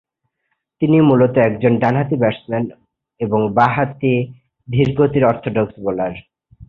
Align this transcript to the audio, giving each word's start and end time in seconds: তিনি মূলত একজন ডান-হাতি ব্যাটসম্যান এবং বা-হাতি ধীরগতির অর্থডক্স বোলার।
তিনি 0.81 0.97
মূলত 1.01 1.35
একজন 1.39 1.73
ডান-হাতি 1.79 2.15
ব্যাটসম্যান 2.15 2.63
এবং 3.21 3.39
বা-হাতি 3.53 4.13
ধীরগতির 4.67 5.23
অর্থডক্স 5.25 5.73
বোলার। 5.79 6.13